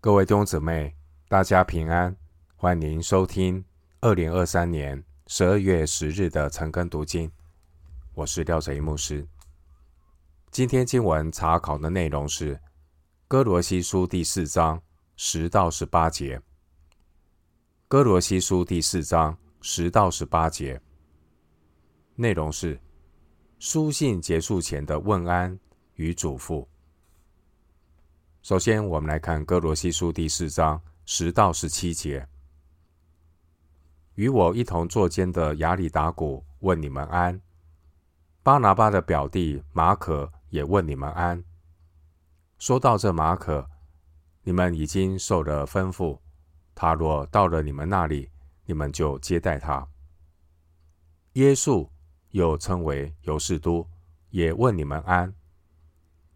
[0.00, 0.94] 各位弟兄姊妹，
[1.26, 2.14] 大家平安，
[2.54, 3.64] 欢迎收听
[4.00, 7.32] 二零二三年十二月十日的晨更读经。
[8.14, 9.26] 我是廖哲一牧师。
[10.50, 12.54] 今天经文查考的内容是
[13.26, 14.80] 《哥罗西书》第四章
[15.16, 16.38] 十到十八节，
[17.88, 20.80] 《哥罗西书》第四章十到十八节
[22.14, 22.78] 内容是
[23.58, 25.58] 书信结束前的问安
[25.94, 26.64] 与嘱咐。
[28.46, 32.28] 首先，我们来看《歌罗西书》第四章十到十七节。
[34.14, 37.40] 与我一同坐监的亚里达古问你们安。
[38.44, 41.42] 巴拿巴的表弟马可也问你们安。
[42.56, 43.68] 说到这马可，
[44.44, 46.20] 你们已经受了吩咐，
[46.72, 48.30] 他若到了你们那里，
[48.64, 49.88] 你们就接待他。
[51.32, 51.88] 耶稣
[52.30, 53.84] 又称为犹士都，
[54.30, 55.34] 也问你们安。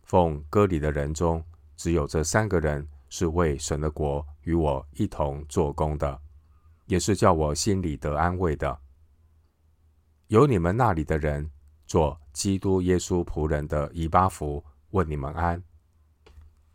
[0.03, 1.45] 奉割礼的人中。
[1.81, 6.21] 只有这三个人是为神的国与我一同做工的，
[6.85, 8.79] 也是叫我心里得安慰的。
[10.27, 11.51] 有你们那里的人
[11.87, 15.65] 做基督耶稣仆人的以巴弗问你们安。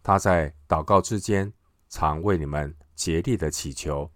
[0.01, 1.53] 他在祷告之间
[1.87, 4.11] 常为你们竭力的祈求，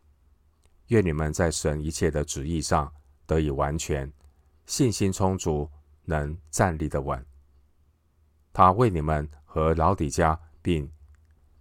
[0.87, 2.91] 愿你们在神一切的旨意上
[3.27, 4.11] 得以完全，
[4.65, 5.69] 信心充足，
[6.05, 7.23] 能站立的稳。
[8.51, 10.39] 他为你们和老底嘉。
[10.61, 10.91] 并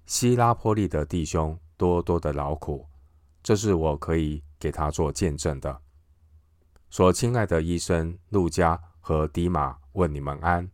[0.07, 2.87] 希拉波利的弟兄多多的劳苦，
[3.43, 5.81] 这是我可以给他做见证的。
[6.91, 10.69] 所亲爱的医生路加和迪马问你们安。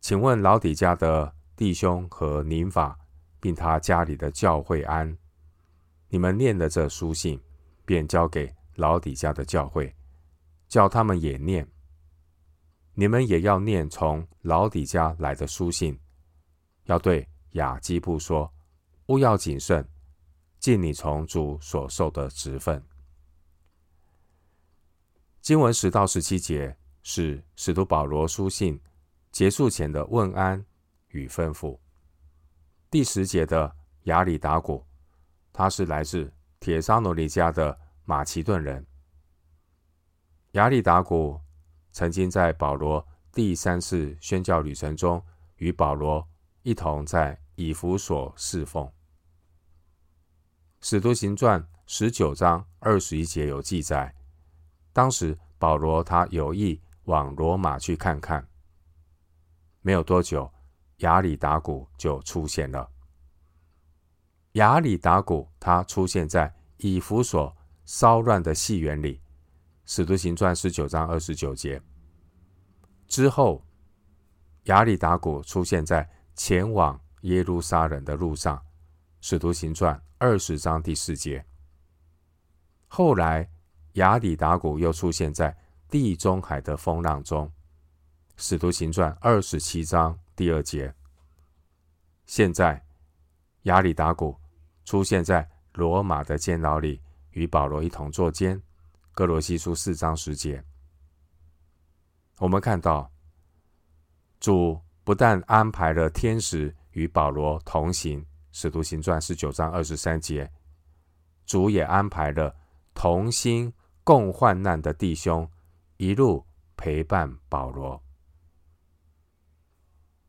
[0.00, 2.98] 请问老底家的弟兄和宁法，
[3.40, 5.16] 并他家里的教会安。
[6.08, 7.40] 你们念的这书信，
[7.84, 9.94] 便交给老底家的教会，
[10.68, 11.66] 叫他们也念。
[12.94, 15.98] 你们也要念从老底家来的书信。
[16.88, 18.50] 要对雅基布说
[19.06, 19.86] ：“勿要谨慎，
[20.58, 22.82] 尽你从主所受的职分。”
[25.42, 28.80] 经文十到十七节是使徒保罗书信
[29.30, 30.64] 结束前的问安
[31.08, 31.78] 与吩咐。
[32.90, 33.70] 第十节的
[34.04, 34.82] 亚里达古，
[35.52, 38.86] 他是来自帖撒罗尼迦的马其顿人。
[40.52, 41.38] 亚里达古
[41.92, 45.22] 曾经在保罗第三次宣教旅程中
[45.56, 46.26] 与保罗。
[46.68, 48.84] 一同在以弗所侍奉。
[50.82, 54.14] 《使徒行传》十九章二十一节有记载，
[54.92, 58.46] 当时保罗他有意往罗马去看看，
[59.80, 60.52] 没有多久，
[60.98, 62.86] 亚里达古就出现了。
[64.52, 69.14] 亚里达古他出现在以弗所骚乱的戏园里，
[69.86, 71.80] 《使徒行传》十九章二十九节
[73.06, 73.64] 之后，
[74.64, 76.06] 亚里达古出现在。
[76.38, 78.56] 前往耶路撒冷的路上，
[79.20, 81.44] 《使徒行传》二十章第四节。
[82.86, 83.50] 后来，
[83.94, 85.54] 亚里达古又出现在
[85.90, 87.44] 地中海的风浪中，
[88.36, 90.94] 《使徒行传》二十七章第二节。
[92.24, 92.86] 现在，
[93.62, 94.38] 亚里达古
[94.84, 98.56] 出现在罗马的监牢里，与保罗一同坐监，
[99.10, 100.62] 《歌罗西书》四章十节。
[102.38, 103.10] 我们看到
[104.38, 104.80] 主。
[105.08, 108.20] 不但安排了天使与保罗同行，
[108.52, 110.52] 《使徒行传》十九章二十三节，
[111.46, 112.54] 主也安排了
[112.92, 113.72] 同心
[114.04, 115.50] 共患难的弟兄
[115.96, 116.44] 一路
[116.76, 117.98] 陪伴保罗。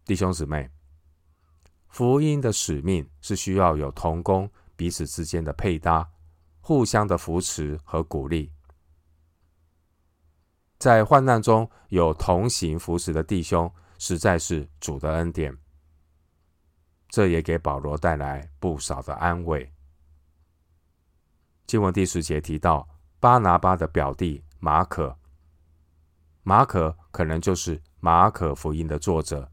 [0.06, 0.70] 弟兄姊妹，
[1.90, 6.10] 福音的使命是需要有同工彼此之间的配搭，
[6.62, 8.50] 互相的扶持和鼓励，
[10.78, 13.70] 在患难中有同行扶持的弟兄。
[14.00, 15.56] 实在是主的恩典，
[17.10, 19.72] 这也给保罗带来不少的安慰。
[21.68, 22.88] 经文第十节提到
[23.20, 25.20] 巴拿巴的表弟马可，
[26.44, 29.52] 马可可能就是马可福音的作者。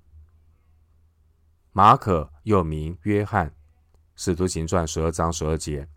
[1.72, 3.52] 马可又名约翰，
[4.14, 5.88] 使徒行传十二章十二节。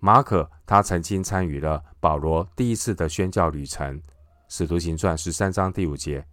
[0.00, 4.02] 马可他曾经参与了保罗第一次的宣教旅程，
[4.48, 6.26] 使徒行传十三章第五节。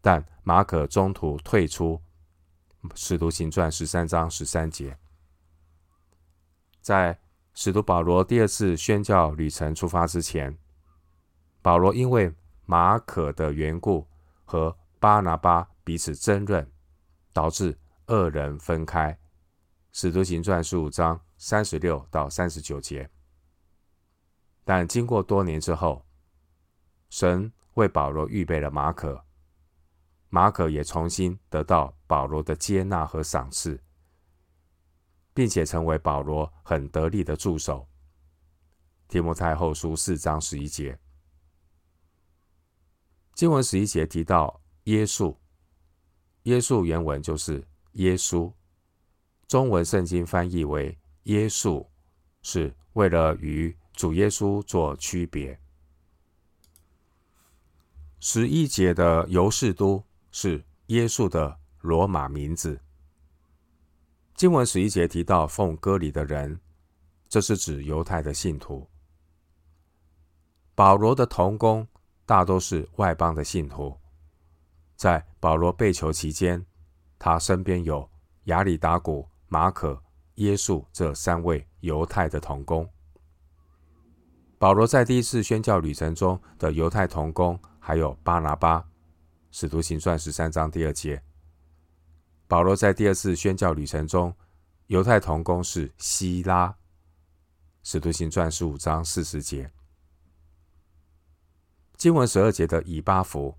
[0.00, 2.00] 但马可中途退出，
[2.94, 4.96] 《使徒行传》十三章十三节。
[6.80, 7.18] 在
[7.52, 10.56] 使徒保罗第二次宣教旅程出发之前，
[11.60, 12.32] 保罗因为
[12.64, 14.06] 马可的缘故
[14.44, 16.70] 和巴拿巴彼此争论，
[17.32, 19.12] 导致二人分开，
[19.92, 23.10] 《使徒行传》十五章三十六到三十九节。
[24.64, 26.04] 但经过多年之后，
[27.10, 29.24] 神为保罗预备了马可。
[30.30, 33.80] 马可也重新得到保罗的接纳和赏赐，
[35.32, 37.88] 并且成为保罗很得力的助手。
[39.08, 40.98] 提摩太后书四章十一节，
[43.34, 45.34] 经文十一节提到耶稣，
[46.42, 48.52] 耶稣原文就是耶稣，
[49.46, 51.86] 中文圣经翻译为耶稣，
[52.42, 55.58] 是为了与主耶稣做区别。
[58.20, 60.04] 十一节的犹士都
[60.40, 62.80] 是耶稣的罗马名字。
[64.36, 66.60] 经文十一节提到奉割礼的人，
[67.28, 68.88] 这是指犹太的信徒。
[70.76, 71.84] 保罗的同工
[72.24, 73.98] 大都是外邦的信徒。
[74.94, 76.64] 在保罗被囚期间，
[77.18, 78.08] 他身边有
[78.44, 80.00] 亚里达古、马可、
[80.36, 82.88] 耶稣这三位犹太的同工。
[84.56, 88.78] 保罗在第一次宣教旅程中的犹太同工还有巴拿巴，
[89.50, 91.22] 《使徒行传》十三章第二节。
[92.46, 94.34] 保罗在第二次宣教旅程中，
[94.86, 96.68] 犹太同工是希拉，
[97.82, 99.70] 《使徒行传》十五章四十节。
[101.96, 103.56] 经文十二节的以巴弗，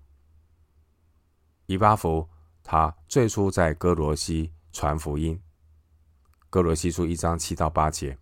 [1.66, 2.28] 以巴弗
[2.62, 5.40] 他最初在哥罗西传福音，
[6.48, 8.16] 哥罗西书一章七到八节。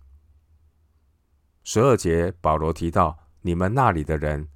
[1.65, 4.49] 十二节保罗提到你们那里的人，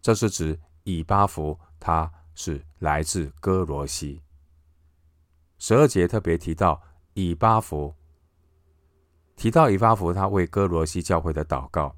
[0.00, 4.22] 这是指以巴弗，他是来自歌罗西。
[5.58, 6.80] 十二节特别提到
[7.14, 7.94] 以巴弗，
[9.36, 11.94] 提到以巴弗，他为歌罗西教会的祷告。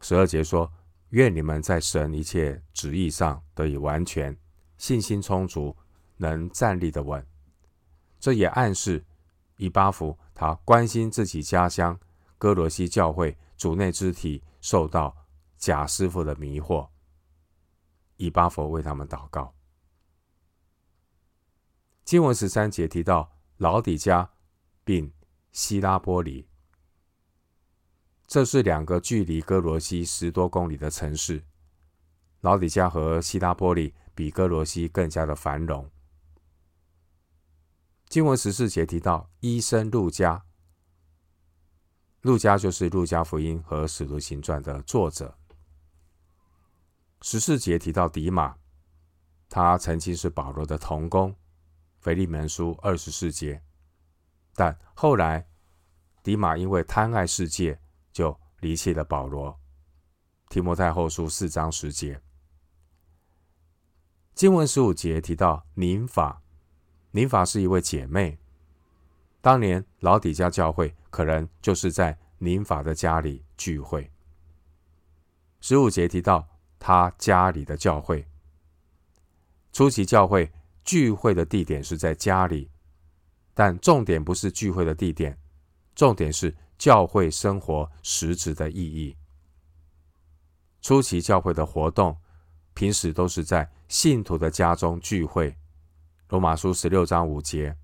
[0.00, 0.72] 十二节说
[1.10, 4.36] ：“愿你们在神一切旨意上得以完全，
[4.78, 5.76] 信心充足，
[6.16, 7.26] 能站立的稳。”
[8.20, 9.04] 这也暗示
[9.56, 11.98] 以巴弗他关心自己家乡
[12.38, 15.16] 哥罗西教会主内肢体受到
[15.56, 16.86] 假师傅的迷惑。
[18.20, 19.54] 以巴佛为他们祷告。
[22.04, 24.30] 经文十三节提到老底嘉
[24.84, 25.10] 并
[25.52, 26.46] 希拉波里，
[28.26, 31.42] 这是两个距离哥罗西十多公里的城市。
[32.42, 35.90] 老底嘉和希拉波里比哥罗西更加的繁荣。
[38.10, 40.44] 经文十四节提到医生路加，
[42.20, 45.39] 路加就是路加福音和使徒行传的作者。
[47.22, 48.56] 十四节提到迪马，
[49.48, 51.34] 他曾经是保罗的同工。
[52.00, 53.62] 腓利门书二十四节，
[54.54, 55.46] 但后来
[56.22, 57.78] 迪马因为贪爱世界，
[58.10, 59.60] 就离弃了保罗。
[60.48, 62.22] 提摩太后书四章十节，
[64.34, 66.42] 经文十五节提到宁法，
[67.10, 68.38] 宁法是一位姐妹。
[69.42, 74.10] 当年老底家教会可能就是在宁法的家里聚会。
[75.60, 76.48] 十五节提到
[76.80, 78.26] 他家里的教会，
[79.72, 80.50] 初期教会。
[80.82, 82.68] 聚会的地点是在家里，
[83.54, 85.38] 但重点不是聚会的地点，
[85.94, 89.14] 重点是教会生活实质的意义。
[90.80, 92.16] 初期教会的活动，
[92.74, 95.54] 平时都是在信徒的家中聚会。
[96.30, 97.76] 罗马书十六章五节，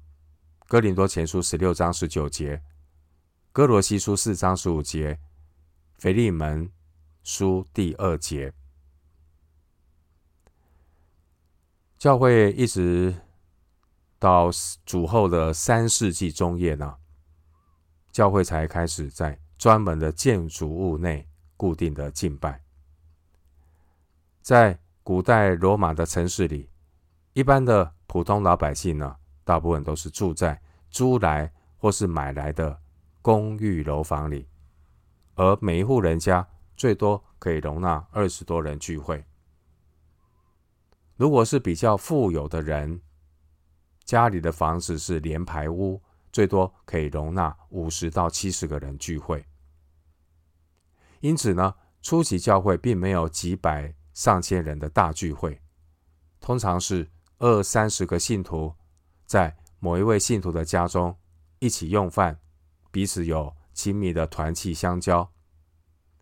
[0.66, 2.60] 哥林多前书十六章十九节，
[3.52, 5.20] 哥罗西书四章十五节，
[5.98, 6.72] 腓利门
[7.22, 8.52] 书第二节。
[11.98, 13.14] 教会一直
[14.18, 14.50] 到
[14.84, 16.96] 主后的三世纪中叶呢，
[18.12, 21.26] 教会才开始在专门的建筑物内
[21.56, 22.62] 固定的敬拜。
[24.42, 26.68] 在古代罗马的城市里，
[27.32, 30.60] 一般的普通老百姓呢，大部分都是住在
[30.90, 32.78] 租来或是买来的
[33.22, 34.46] 公寓楼房里，
[35.34, 39.24] 而每一户人家最多可以容纳二十多人聚会。
[41.16, 43.00] 如果是比较富有的人，
[44.04, 49.44] 家里的房子是连排屋，最多可以容纳五十到七十个人聚会。
[51.20, 55.60] 因此呢，初级教会并没有几百上千人的大聚会，
[56.38, 58.74] 通常是二三十个信徒
[59.24, 61.16] 在某一位信徒的家中
[61.58, 62.38] 一起用饭，
[62.90, 65.32] 彼此有亲密的团契相交，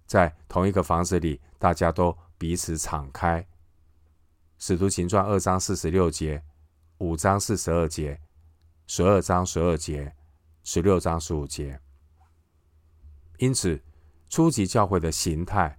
[0.06, 3.44] 在同一个房子里，大家都彼此敞开。
[4.58, 6.42] 使徒行传二章四十六节，
[6.98, 8.20] 五章四十二节，
[8.86, 10.14] 十二章十二节，
[10.62, 11.80] 十六章十五节。
[13.38, 13.82] 因此，
[14.28, 15.78] 初级教会的形态，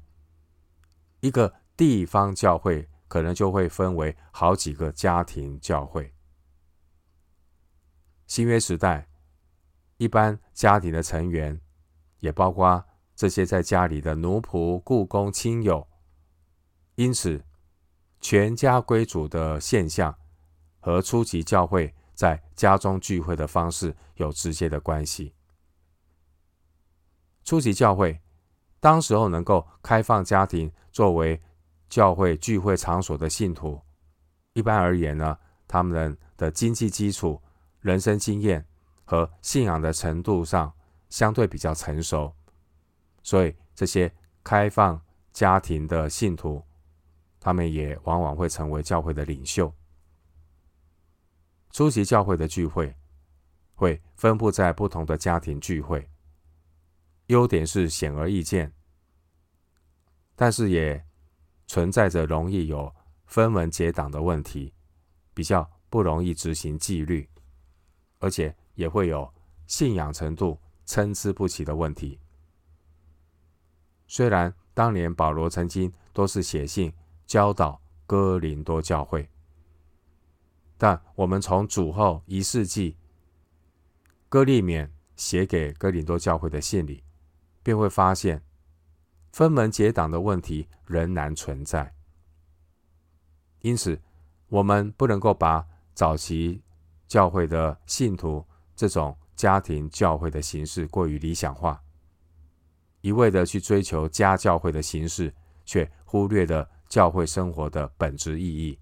[1.22, 6.14] 一个地方教会可能就会分为好几个家庭教会。
[8.28, 9.08] 新约时代，
[9.98, 11.60] 一般家庭的成员
[12.20, 12.84] 也包括
[13.16, 15.88] 这些在家里的奴仆、雇工、亲友。
[16.96, 17.44] 因此，
[18.28, 20.18] 全家归主的现象
[20.80, 25.36] 和初级教会在家中聚会的方式有直接的关系。
[27.44, 28.20] 初级教会
[28.80, 31.40] 当时候能够开放家庭作为
[31.88, 33.80] 教会聚会场所的信徒，
[34.54, 37.40] 一般而言呢，他们的经济基础、
[37.80, 38.66] 人生经验
[39.04, 40.74] 和信仰的程度上
[41.10, 42.34] 相对比较成熟，
[43.22, 44.12] 所以这些
[44.44, 45.00] 开放
[45.32, 46.64] 家庭的信徒，
[47.46, 49.72] 他们也往往会成为教会的领袖。
[51.70, 52.96] 初期教会的聚会
[53.76, 56.10] 会分布在不同的家庭聚会，
[57.28, 58.74] 优点是显而易见，
[60.36, 61.06] 但是也
[61.68, 62.92] 存在着容易有
[63.28, 64.74] 分门结党的问题，
[65.36, 67.30] 比较不容易执行纪律，
[68.18, 69.32] 而且也会有
[69.68, 72.20] 信仰程度参差不齐的问题。
[74.08, 76.92] 虽然当年保罗曾经多次写信
[77.26, 79.30] 教导哥林多教会，
[80.78, 82.98] 但我们从主后一世纪
[84.30, 87.04] 哥利勉写给哥林多教会的信里，
[87.64, 88.44] 便会发现
[89.32, 91.94] 分门结党的问题仍然存在。
[93.62, 94.00] 因此，
[94.50, 96.62] 我们不能够把早期
[97.08, 101.82] 教会的信徒这种家庭教会的形式过于理想化，
[103.02, 105.34] 一味的去追求家教会的形式，
[105.66, 108.80] 却忽略了教会生活的本质意义。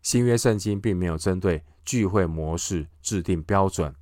[0.00, 3.92] 新约圣经并没有针对聚会模式制定标准。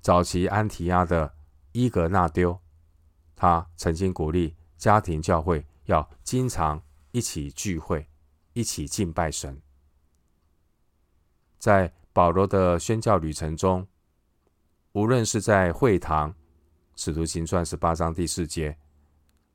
[0.00, 1.34] 早期安提阿的
[1.72, 2.60] 伊格纳丢，
[3.34, 6.80] 他曾经鼓励家庭教会要经常。
[7.10, 8.08] 一起聚会，
[8.52, 9.60] 一起敬拜神。
[11.58, 13.84] 在保罗的宣教旅程中，
[14.92, 16.32] 无论是在会堂，
[16.94, 18.78] 《使徒行传》十八章第四节，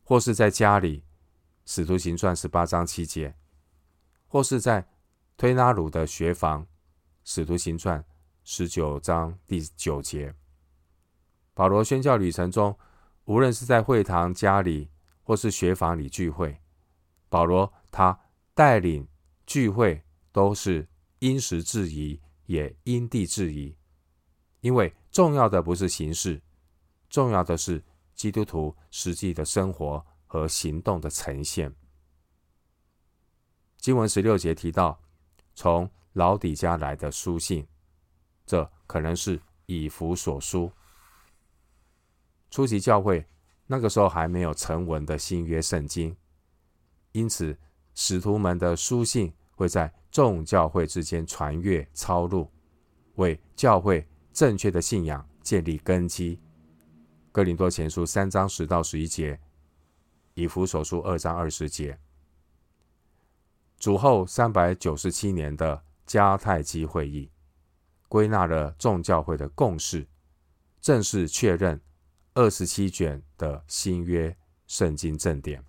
[0.07, 0.99] 或是在家里，
[1.65, 3.35] 《使徒行传》十八章七节，
[4.27, 4.87] 或是在
[5.35, 6.63] 推拿鲁的学房，
[7.23, 7.99] 《使徒行传》
[8.43, 10.35] 十九章第九节，
[11.55, 12.77] 保罗宣教旅程中，
[13.25, 14.91] 无论是在会堂、家里，
[15.23, 16.61] 或是学房里聚会。
[17.27, 18.19] 保罗他
[18.53, 19.07] 带领
[19.47, 23.75] 聚会都是因时制宜，也因地制宜，
[24.61, 26.43] 因为重要的不是形式，
[27.09, 27.83] 重要的是
[28.15, 31.73] 基督徒实际的生活和行动的呈现。
[33.77, 34.99] 经文十六节提到
[35.53, 37.67] 从老底嘉来的书信，
[38.45, 40.71] 这可能是以弗所书。
[42.49, 43.27] 初期教会
[43.67, 46.15] 那个时候还没有成文的新约圣经。
[47.11, 47.57] 因此，
[47.93, 52.49] 使徒们的书信会在众教会之间传阅抄录，
[53.15, 56.39] 为教会正确的信仰建立根基。
[57.35, 59.37] 哥林多前书三章十到十一节，
[60.35, 61.99] 以弗所书二章二十节。
[63.77, 67.29] 主后三百九十七年的迦太基会议，
[68.07, 70.07] 归纳了众教会的共识，
[70.79, 71.81] 正式确认
[72.35, 75.61] 二十七卷的新约圣经正典。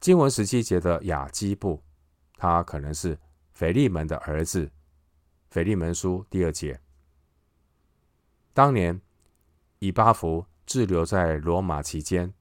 [0.00, 1.82] 经文十七节的雅基布，
[2.36, 3.18] 他可能是
[3.54, 4.70] 腓利门的儿子。
[5.50, 6.80] 腓利门书第二节，
[8.54, 9.02] 当年
[9.78, 12.32] 以巴弗滞留在罗马期间，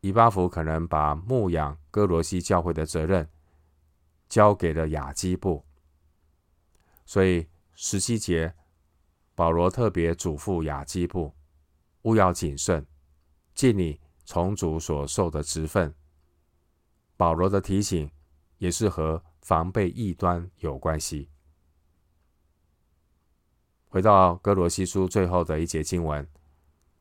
[0.00, 3.28] 以巴弗可能把牧养哥罗西教会的责任
[4.28, 5.64] 交给了雅基布，
[7.04, 8.54] 所以十七节
[9.34, 11.34] 保罗特别嘱咐雅基布，
[12.02, 12.86] 务要谨慎，
[13.54, 15.94] 尽你从主所受的职分。
[17.16, 18.10] 保罗的提醒
[18.58, 21.28] 也是和防备异端有关系。
[23.90, 26.24] 回到哥罗西书最后的一节经文，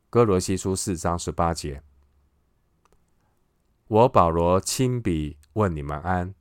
[0.09, 1.83] 哥罗西书四章十八节
[3.87, 6.33] ：“我保罗亲笔问你们安，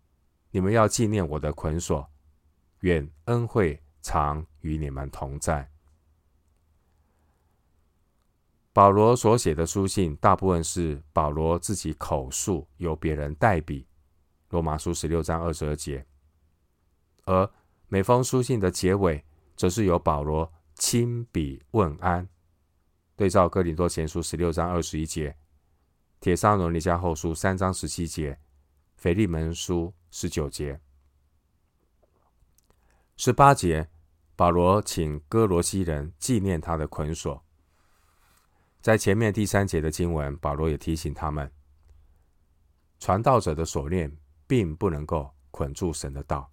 [0.50, 2.10] 你们要纪念我的捆锁，
[2.80, 5.70] 愿恩惠常与你们同在。”
[8.72, 13.86] 保罗所写的书信大部分是保罗自己口述，由别人代笔。
[14.48, 16.06] 罗马书十六章二十二节，
[17.26, 17.50] 而
[17.88, 19.22] 每封书信的结尾，
[19.58, 22.26] 则是由保罗亲笔问安。
[23.16, 25.36] 对照哥林多前书十六章二十一节，
[26.20, 28.38] 帖撒罗尼迦后书三章十七节，
[28.96, 30.80] 腓利门书十九节，
[33.16, 33.90] 十八节，
[34.36, 37.44] 保罗请哥罗西人纪念他的捆锁。
[38.80, 41.50] 在前面第三节的经文，保罗也提醒他们，
[43.00, 46.48] 传道者的锁链并不能够捆住神的道。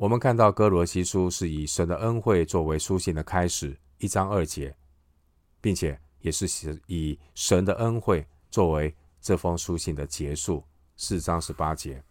[0.00, 4.74] 我们看到哥罗西书是以神的恩惠作为书信的开始，一章二节，
[5.60, 10.64] 并且也是以神的恩惠作为这封书信的结束，
[10.96, 12.02] 四章十八节。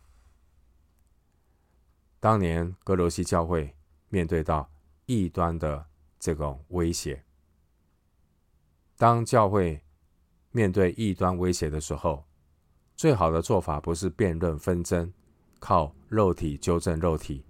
[2.19, 3.75] 当年歌罗西教会
[4.09, 4.69] 面对到
[5.07, 5.83] 异端的
[6.19, 7.23] 这种威胁。
[8.97, 9.83] 当教会
[10.51, 12.23] 面对异端威胁的时候，
[12.95, 15.11] 最好的做法不是辩论纷争，
[15.57, 17.43] 靠肉体纠正肉体。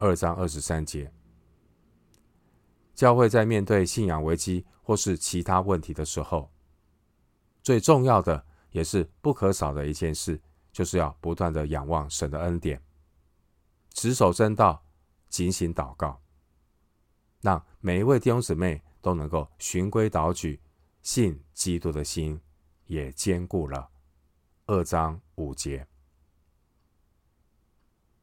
[0.00, 1.12] 二章二十三节，
[2.94, 6.50] 教会在面对信仰危机或是其他问题的时候，
[7.62, 10.40] 最重要的也是不可少的一件事，
[10.72, 12.82] 就是要不断的仰望神的恩典，
[13.92, 14.82] 持守真道，
[15.28, 16.22] 警醒祷告，
[17.42, 20.62] 让每一位弟兄姊妹都能够循规蹈矩，
[21.02, 22.40] 信基督的心
[22.86, 23.90] 也坚固了。
[24.64, 25.86] 二章五节，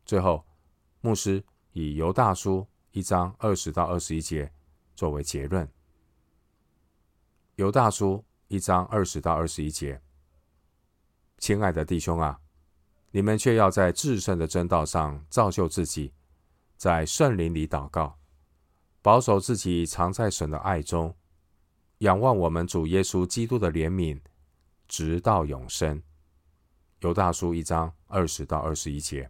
[0.03, 0.43] 最后，
[1.01, 1.43] 牧师
[1.77, 4.51] 以犹大书一章二十到二十一节
[4.95, 5.69] 作为结论。
[7.57, 10.01] 犹大书一章二十到二十一节，
[11.37, 12.39] 亲爱的弟兄啊，
[13.11, 16.11] 你们却要在至圣的真道上造就自己，
[16.77, 18.17] 在圣灵里祷告，
[19.03, 21.15] 保守自己藏在神的爱中，
[21.99, 24.19] 仰望我们主耶稣基督的怜悯，
[24.87, 26.01] 直到永生。
[27.01, 29.29] 犹大书一章二十到二十一节，